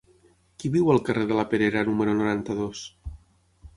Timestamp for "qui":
0.61-0.71